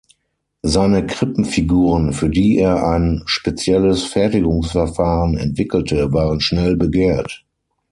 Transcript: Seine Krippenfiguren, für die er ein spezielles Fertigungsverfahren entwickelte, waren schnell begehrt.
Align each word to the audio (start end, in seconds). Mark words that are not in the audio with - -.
Seine 0.63 1.05
Krippenfiguren, 1.05 2.13
für 2.13 2.27
die 2.31 2.57
er 2.57 2.87
ein 2.87 3.21
spezielles 3.27 4.03
Fertigungsverfahren 4.03 5.37
entwickelte, 5.37 6.11
waren 6.11 6.41
schnell 6.41 6.75
begehrt. 6.75 7.45